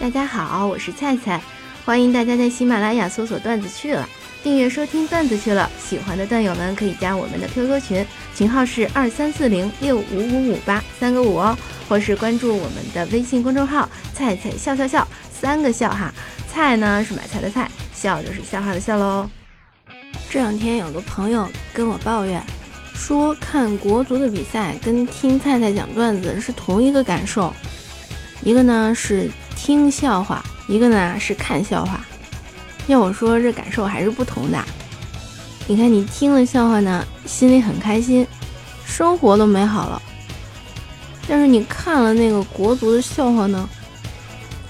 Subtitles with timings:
[0.00, 1.42] 大家好，我是菜菜，
[1.84, 4.08] 欢迎大家在喜马拉雅搜索“段子去了”，
[4.44, 5.68] 订阅收听“段子去了”。
[5.76, 11.58] 喜欢的段友们可以加我们的 QQ 群，群号是二三四零六五五五八三个五哦，
[11.88, 16.14] 或是关注我们的微信公众号“菜菜笑笑笑”，三个笑哈，
[16.48, 19.28] 菜呢是买菜的菜，笑就是笑话的笑喽。
[20.30, 22.40] 这两天有个朋友跟我抱怨，
[22.94, 27.52] 说看国足的比赛跟听菜菜讲段子是同一个感受，
[28.44, 29.28] 一个呢是。
[29.58, 32.00] 听笑话，一个呢是看笑话。
[32.86, 34.58] 要我说，这感受还是不同的。
[35.66, 38.26] 你看，你听了笑话呢，心里很开心，
[38.86, 40.00] 生活都美好了。
[41.26, 43.68] 但是你看了那个国足的笑话呢，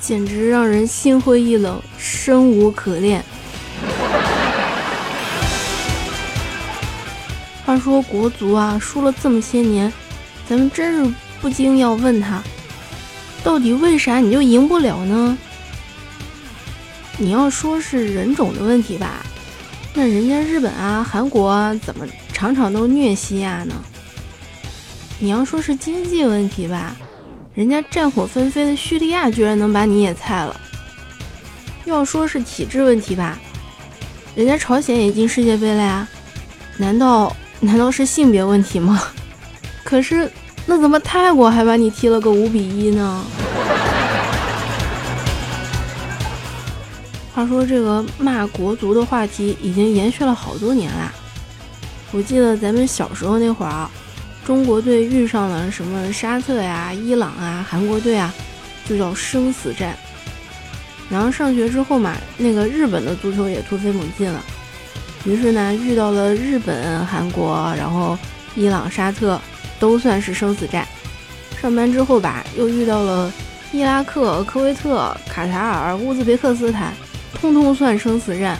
[0.00, 3.22] 简直让人心灰意冷，生无可恋。
[7.66, 9.92] 话说国足啊，输了这么些年，
[10.48, 12.40] 咱们真是不禁要问他。
[13.46, 15.38] 到底为啥你就赢不了呢？
[17.16, 19.24] 你要说是人种的问题吧，
[19.94, 23.72] 那人家日本啊、韩国啊怎么场场都虐西亚呢？
[25.20, 26.96] 你要说是经济问题吧，
[27.54, 30.60] 人家战火纷飞的叙利亚居然能把你也菜了。
[31.84, 33.38] 要说是体制问题吧，
[34.34, 36.08] 人家朝鲜也进世界杯了呀，
[36.78, 39.00] 难道难道是性别问题吗？
[39.84, 40.28] 可是。
[40.68, 43.24] 那怎么泰国还把你踢了个五比一呢？
[47.32, 51.12] 话说这个骂国足的话题已经延续了好多年啦。
[52.10, 53.90] 我记得咱们小时候那会儿啊，
[54.44, 58.34] 中国队遇上了什么沙特呀、伊朗啊、韩国队啊，
[58.88, 59.96] 就叫生死战。
[61.08, 64.42] 然后上学之后嘛，那个日本的足球也突飞猛进了，
[65.24, 68.18] 于是呢遇到了日本、韩国，然后
[68.56, 69.40] 伊朗、沙特。
[69.78, 70.86] 都算是生死战。
[71.60, 73.32] 上班之后吧，又遇到了
[73.72, 76.92] 伊拉克、科威特、卡塔尔、乌兹别克斯坦，
[77.34, 78.58] 通通算生死战。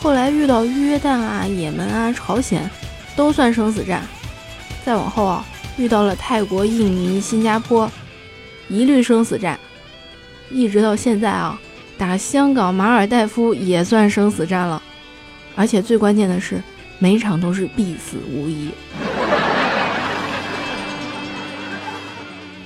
[0.00, 2.68] 后来遇到约旦啊、也门啊、朝鲜，
[3.14, 4.02] 都算生死战。
[4.84, 5.44] 再往后啊，
[5.76, 7.90] 遇到了泰国、印尼、新加坡，
[8.68, 9.58] 一律生死战。
[10.50, 11.58] 一直到现在啊，
[11.96, 14.82] 打香港、马尔代夫也算生死战了。
[15.54, 16.60] 而且最关键的是，
[16.98, 18.70] 每场都是必死无疑。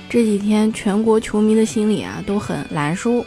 [0.09, 3.25] 这几天，全国球迷的心里啊都很难受。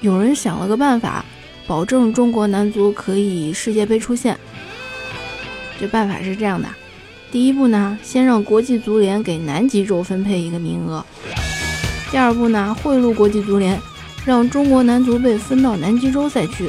[0.00, 1.24] 有人想了个办法，
[1.68, 4.36] 保证中国男足可以世界杯出线。
[5.78, 6.68] 这办法是这样的：
[7.30, 11.04] 第一步呢，先让国际足联给南极洲分配一个名额；
[12.10, 13.80] 第二步呢，贿赂国际足联，
[14.24, 16.66] 让中国男足被分到南极洲赛区；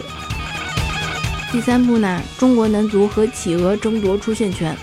[1.52, 4.78] 第三步呢，中国男足和企鹅争夺出线权，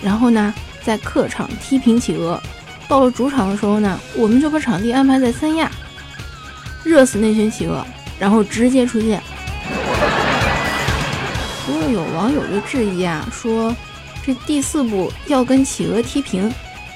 [0.00, 0.54] 然后呢，
[0.84, 2.40] 在客场踢平企鹅。
[2.88, 5.70] 到了主场的时候呢，我们就把场地安排在三亚，
[6.82, 7.86] 热死那群企鹅，
[8.18, 9.22] 然后直接出线。
[11.66, 13.76] 不过有网友就质疑啊，说
[14.24, 16.50] 这第四步要跟企鹅踢平，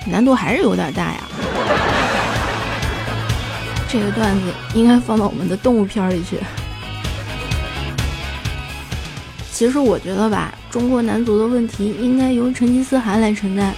[0.06, 1.20] 难度还是有点大呀。
[3.86, 6.38] 这个段子应该放到我们的动物片里去。
[9.52, 13.74] 其实我觉得吧，中国男足的问题应该由成吉思汗来承担。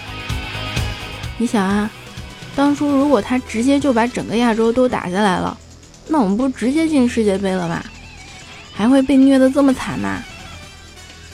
[1.37, 1.91] 你想啊。
[2.57, 5.59] 当初如果他直接就把整个亚洲都打下来了，
[6.09, 7.83] 那我们不直接进世界杯了吗？
[8.73, 10.23] 还会被虐得这么惨吗？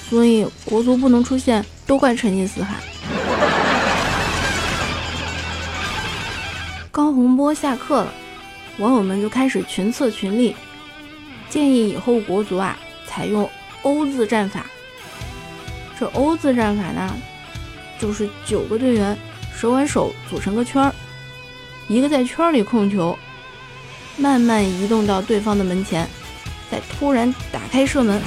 [0.08, 2.76] 所以国足不能出现，都怪成吉思汗。
[6.90, 8.12] 高洪波下课了，
[8.78, 10.56] 网友们就开始群策群力，
[11.48, 12.76] 建议以后国足啊
[13.06, 13.48] 采用
[13.82, 14.64] 欧字战法。
[15.98, 17.14] 这欧字战法呢，
[17.98, 19.16] 就是九个队员
[19.54, 20.92] 手挽手组成个圈儿。
[21.90, 23.18] 一个在圈里控球，
[24.16, 26.08] 慢慢移动到对方的门前，
[26.70, 28.22] 再突然打开射门。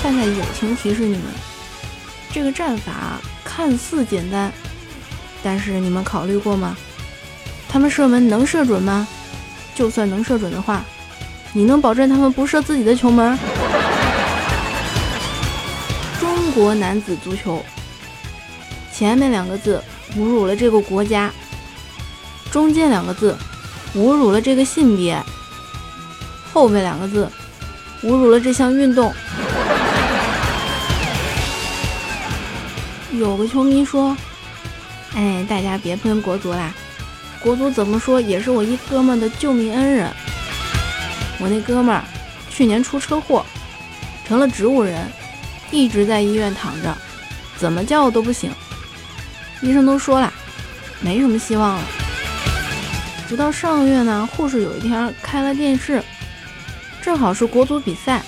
[0.00, 1.22] 看看友情提示你们，
[2.32, 4.52] 这个战法看似简单，
[5.42, 6.76] 但是你们考虑过吗？
[7.68, 9.08] 他们射门能射准吗？
[9.74, 10.84] 就算能射准的话，
[11.52, 13.36] 你能保证他们不射自己的球门？
[16.20, 17.60] 中国男子足球，
[18.92, 19.82] 前面两个字。
[20.16, 21.30] 侮辱了这个国家，
[22.50, 23.36] 中间两个字
[23.94, 25.22] 侮辱了这个性别，
[26.52, 27.30] 后面两个字
[28.02, 29.12] 侮辱了这项运动。
[33.12, 34.16] 有个球迷说
[35.14, 36.72] ：“哎，大家别喷国足啦，
[37.40, 40.10] 国足怎么说也是我一哥们的救命恩人。
[41.40, 42.04] 我那哥们儿
[42.50, 43.44] 去年出车祸，
[44.26, 45.10] 成了植物人，
[45.70, 46.96] 一直在医院躺着，
[47.56, 48.50] 怎么叫都不醒。”
[49.60, 50.32] 医生都说了，
[51.00, 51.82] 没什么希望了。
[53.28, 56.02] 直到上个月呢，护士有一天开了电视，
[57.02, 58.22] 正好是国足比赛，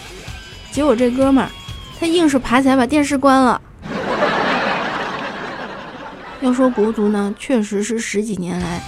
[0.73, 1.51] 结果这哥们儿
[1.99, 3.61] 他硬是爬起来把电视关了。
[6.41, 8.81] 要说国足呢，确实是十几年来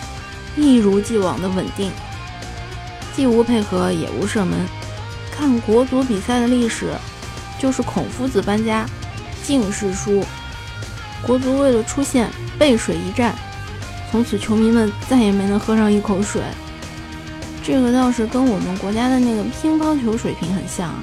[0.56, 1.90] 一如既往的稳定，
[3.14, 4.58] 既无配合也无射门。
[5.30, 6.92] 看国足比赛的历史，
[7.58, 8.84] 就是孔夫子搬家，
[9.42, 10.24] 净是输。
[11.26, 12.28] 国足为了出线
[12.58, 13.34] 背水一战，
[14.10, 16.42] 从此球迷们再也没能喝上一口水。
[17.62, 21.00] 这个倒是跟我们国家的那个乒乓球水平很像啊。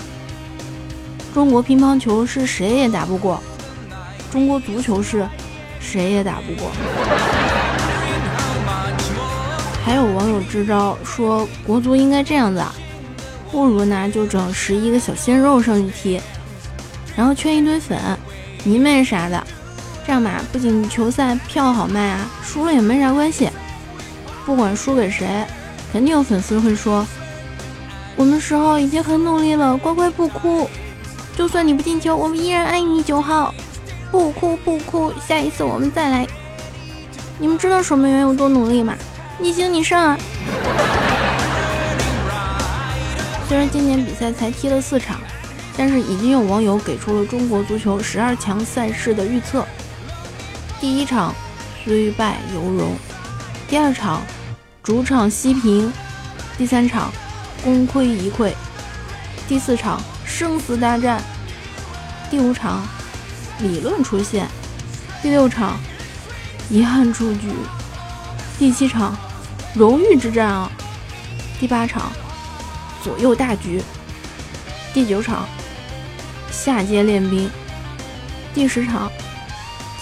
[1.33, 3.41] 中国乒乓球是谁也打不过，
[4.31, 5.27] 中国足球是。
[5.81, 6.69] 谁也打不过。
[9.83, 12.75] 还有网友支招说，国足应该这样子啊，
[13.49, 16.21] 不如呢就整十一个小鲜肉上去踢，
[17.15, 17.97] 然后圈一堆粉、
[18.65, 19.41] 迷妹啥的，
[20.09, 23.47] 这样吧，不仅球赛票好卖啊，输了也没啥关系。
[24.43, 25.45] 不管输给谁，
[25.93, 27.05] 肯定有粉丝会说，
[28.15, 30.67] 我们十号已经很努力了，乖乖不哭，
[31.37, 33.53] 就算你不进球，我们依然爱你九号。
[34.09, 36.25] 不哭不哭，下一次我们再来。
[37.37, 38.95] 你们知道守门员有多努力吗？
[39.37, 40.17] 你行你上啊！
[43.47, 45.19] 虽然今年比赛才踢了四场，
[45.77, 49.63] 但是已经有网友给出了中国足球十二强赛事的预测。
[50.79, 51.33] 第一场
[51.83, 52.95] 虽败犹荣，
[53.67, 54.21] 第二场
[54.81, 55.91] 主场西平，
[56.57, 57.11] 第三场
[57.63, 58.53] 功亏一篑，
[59.47, 61.21] 第四场生死大战，
[62.29, 62.81] 第五场。
[63.61, 64.47] 理论出现，
[65.21, 65.77] 第六场
[66.69, 67.51] 遗憾出局，
[68.57, 69.13] 第七场
[69.73, 70.71] 荣誉之战啊，
[71.59, 72.09] 第八场
[73.03, 73.83] 左右大局，
[74.93, 75.45] 第九场
[76.49, 77.51] 下阶练兵，
[78.53, 79.11] 第十场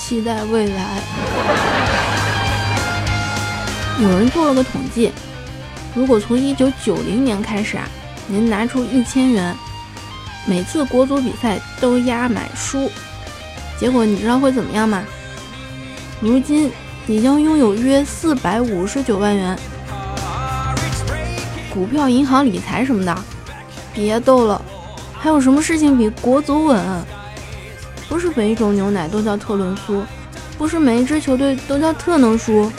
[0.08, 1.02] 期待未来。
[4.00, 5.12] 有人做了个统计，
[5.94, 7.84] 如果从一九九零年开始啊，
[8.26, 9.54] 您拿出一千元，
[10.46, 12.90] 每次国足比赛都压买输。
[13.78, 15.04] 结果你知道会怎么样吗？
[16.22, 16.72] 如今
[17.06, 19.60] 你将拥有约四百五十九万元，
[21.70, 23.14] 股票、银行理财什么的，
[23.94, 24.62] 别逗了。
[25.20, 26.82] 还有什么事情比国足稳？
[28.10, 30.04] 不是每一种牛奶都叫特仑苏，
[30.58, 32.72] 不是每一支球队都叫特能输。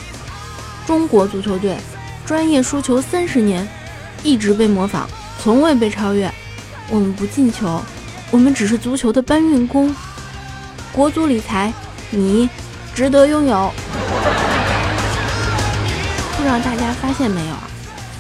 [0.87, 1.77] 中国足球队
[2.25, 3.69] 专业输球三十年，
[4.23, 5.07] 一直被模仿，
[5.43, 6.33] 从未被超越。
[6.89, 7.83] 我们不进球，
[8.31, 9.95] 我们只是足球的搬运工。
[10.93, 11.73] 国足理财，
[12.11, 12.49] 你
[12.95, 13.71] 值得拥有。
[16.37, 17.69] 不知道大家发现没有啊？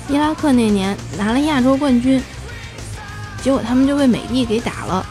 [0.09, 2.23] 伊拉克那年拿了亚洲冠军，
[3.43, 5.07] 结果他们就被美帝给打了。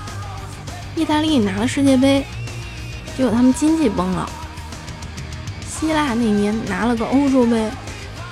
[0.98, 2.26] 意大利拿了世界杯，
[3.16, 4.28] 结果他们经济崩了。
[5.70, 7.70] 希腊那年拿了个欧洲杯，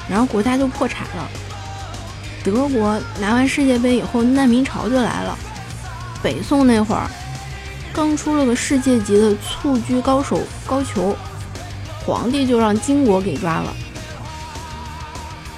[0.10, 1.30] 然后国家就破产了。
[2.44, 5.38] 德国拿完世界杯以后，难民潮就来了。
[6.24, 7.08] 北宋那会儿。
[7.94, 11.16] 刚出了个世界级的蹴鞠高手高俅，
[12.06, 13.74] 皇帝就让金国给抓了。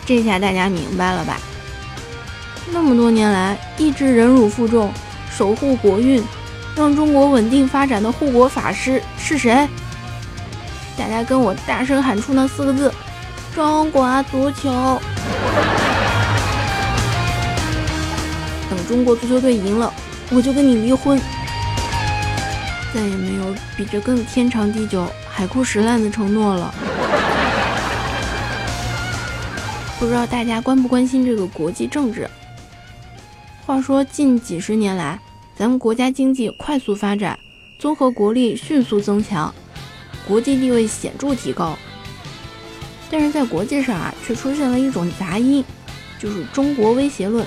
[0.05, 1.39] 这下大家明白了吧？
[2.69, 4.91] 那么多年来一直忍辱负重，
[5.35, 6.23] 守护国运，
[6.77, 9.67] 让中国稳定发展的护国法师是谁？
[10.95, 12.93] 大家跟我大声喊出那四个字：
[13.55, 15.01] 中国足球！
[18.69, 19.91] 等中国足球队赢了，
[20.29, 21.19] 我就跟你离婚。
[22.93, 26.71] 再也没有比这更天长地久、海枯石烂的承诺了。
[29.99, 32.29] 不知道大家关不关心这个国际政治？
[33.65, 35.19] 话说近几十年来，
[35.57, 37.39] 咱们国家经济快速发展，
[37.79, 39.51] 综合国力迅速增强，
[40.27, 41.75] 国际地位显著提高。
[43.09, 45.65] 但是在国际上啊，却出现了一种杂音，
[46.19, 47.43] 就是中国威胁论。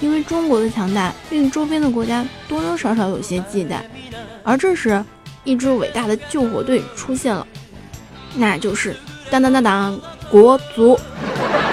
[0.00, 3.80] 因为中国的强大，令周边的国家多多少少有些忌惮。
[4.42, 5.04] 而这时，
[5.44, 7.46] 一支伟大的救火队出现了，
[8.34, 8.96] 那就是
[9.30, 10.98] 当当当当国足。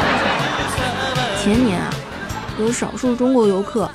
[1.41, 1.91] 前年啊，
[2.59, 3.89] 有少数中国游客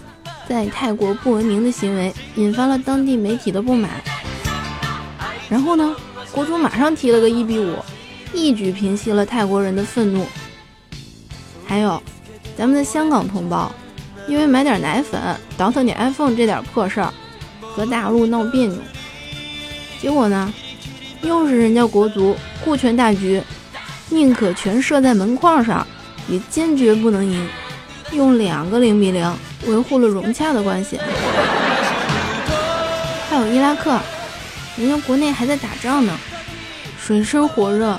[0.51, 3.89] 在泰国不文明的行为，引发了当地媒体的不满。
[5.49, 5.95] 然后呢，
[6.33, 7.77] 国足马上踢了个一比五，
[8.35, 10.27] 一举平息了泰国人的愤怒。
[11.65, 12.03] 还有，
[12.59, 13.71] 咱们的香港同胞。
[14.27, 15.21] 因为买点奶粉
[15.57, 17.15] 倒腾点 iPhone 这点破事儿，
[17.61, 18.77] 和大陆闹别扭，
[20.01, 20.53] 结果呢，
[21.23, 23.41] 又是人家国足顾全大局，
[24.09, 25.87] 宁可全射在门框上，
[26.29, 27.49] 也坚决不能赢，
[28.11, 29.33] 用两个零比零
[29.67, 30.99] 维护了融洽的关系。
[33.29, 33.99] 还有伊拉克，
[34.77, 36.17] 人家国内还在打仗呢，
[37.01, 37.99] 水深火热，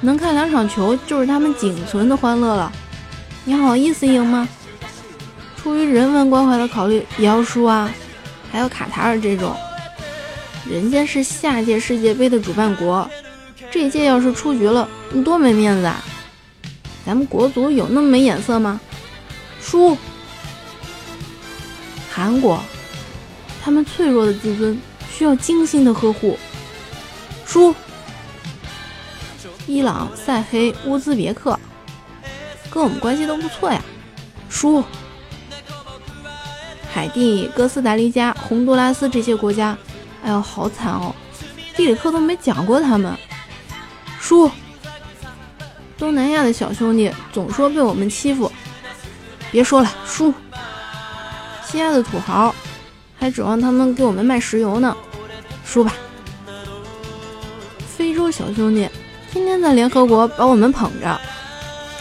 [0.00, 2.72] 能看两场球就是他们仅存的欢乐了。
[3.44, 4.48] 你好意思赢吗？
[5.56, 7.90] 出于人文关怀的考虑，也要输啊！
[8.52, 9.56] 还有卡塔尔这种，
[10.70, 13.10] 人家是下届世界杯的主办国，
[13.70, 14.88] 这届要是出局了，
[15.24, 16.02] 多没面子啊！
[17.04, 18.80] 咱们国足有那么没眼色吗？
[19.60, 19.98] 输！
[22.18, 22.60] 韩国，
[23.62, 26.36] 他们脆弱的自尊需要精心的呵护。
[27.46, 27.72] 输！
[29.68, 31.56] 伊朗、塞黑、乌兹别克，
[32.70, 33.80] 跟我们关系都不错呀。
[34.48, 34.82] 输！
[36.92, 39.78] 海地、哥斯达黎加、洪都拉斯这些国家，
[40.24, 41.14] 哎呦，好惨哦！
[41.76, 43.16] 地理课都没讲过他们。
[44.18, 44.50] 输！
[45.96, 48.50] 东南亚的小兄弟总说被我们欺负，
[49.52, 50.34] 别说了，输！
[51.70, 52.54] 西亚的土豪
[53.18, 54.96] 还指望他们给我们卖石油呢，
[55.64, 55.92] 输吧！
[57.96, 58.88] 非洲小兄弟
[59.30, 61.20] 天天在联合国把我们捧着，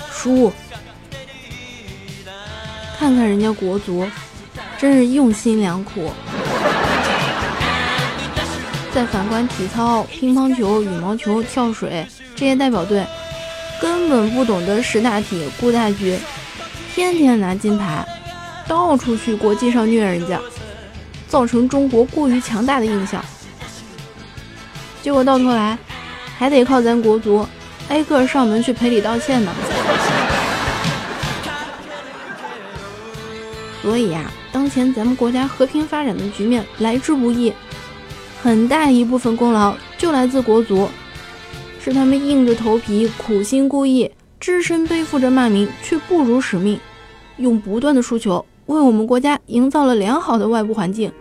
[0.10, 0.52] 输！
[2.98, 4.08] 看看人家国足。
[4.80, 6.12] 真是用心良苦。
[8.94, 12.06] 再反观体操、乒乓球、羽毛球、跳水
[12.36, 13.04] 这些代表队，
[13.82, 16.16] 根本不懂得识大体、顾大局，
[16.94, 18.08] 天天拿金牌，
[18.68, 20.40] 到处去国际上虐人家，
[21.28, 23.24] 造成中国过于强大的印象。
[25.02, 25.78] 结果到头来，
[26.38, 27.48] 还得靠咱国足
[27.90, 29.52] 挨个上门去赔礼道歉呢。
[33.82, 34.32] 所以呀。
[34.50, 37.54] 当前咱们国家和平发展的局面来之不易，
[38.42, 40.90] 很大一部分功劳就来自国足，
[41.80, 44.10] 是他们硬着头皮、苦心孤诣、
[44.40, 46.80] 只身背负着骂名却不辱使命，
[47.36, 51.12] 用不断的输球为我们国家营造了良好的外部环境。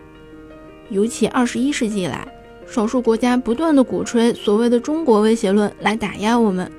[0.89, 2.25] 尤其二十一世纪以来，
[2.65, 6.71] 少数国家不断的鼓吹所谓的中国威胁论来打压我们，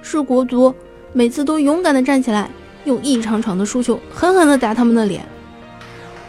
[0.00, 0.74] 是国足
[1.12, 2.50] 每次都勇敢的站起来，
[2.84, 5.26] 用一场场的输球狠狠的打他们的脸。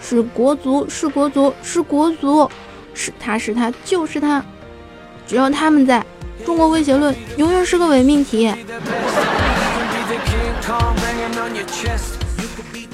[0.02, 2.50] 是国足，是国足，是国足，
[2.94, 4.44] 是他是他就是他，
[5.28, 6.06] 只要他们在，
[6.46, 8.50] 中国威胁论永远是个伪命题。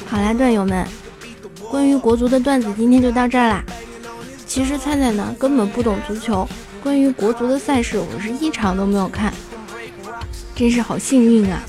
[0.07, 0.87] 好啦，段友们，
[1.71, 3.63] 关于国足的段子今天就到这儿啦。
[4.45, 6.47] 其实菜菜呢根本不懂足球，
[6.81, 9.33] 关于国足的赛事我是一场都没有看，
[10.55, 11.61] 真是好幸运啊。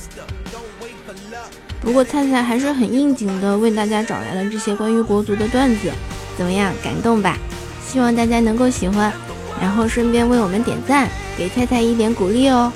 [1.81, 5.91] 不过菜菜还是很应景的为大家找来了这些关于国足的段子，
[6.37, 7.39] 怎么样，感动吧？
[7.87, 9.13] 希望大家能够喜欢，
[9.61, 12.73] 然后顺便为我们点赞，给菜菜一点鼓励哦。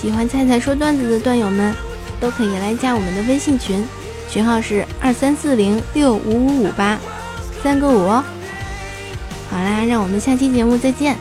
[0.00, 1.74] 喜欢菜菜说段子的段友们，
[2.20, 3.84] 都可以来加我们的微信群，
[4.32, 6.98] 群号是二三四零六五五五八，
[7.62, 8.24] 三个五哦。
[9.50, 11.18] 好啦，让我们下期节目再见。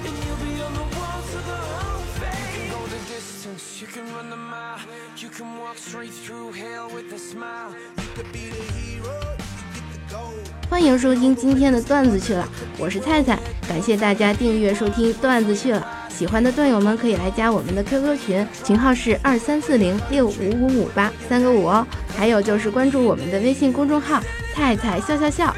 [10.69, 13.37] 欢迎收听今天的段子去了，我是菜菜，
[13.67, 15.85] 感谢大家订阅收听段子去了。
[16.07, 21.85] 喜欢的段友们可以来加我们的 QQ 群，群号是二三四零六五五五八三个五哦。
[22.21, 24.21] 还有就是关注我们的微信公众号
[24.53, 25.55] “菜菜笑笑笑”，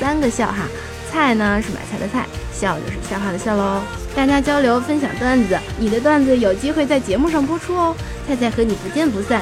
[0.00, 0.66] 三个笑哈，
[1.08, 3.80] 菜呢是买菜的菜，笑就是笑话的笑喽。
[4.12, 7.94] 大家交流分享段子，你的段子有机会在节目上播出哦。
[8.26, 9.40] 菜菜和你不见不散。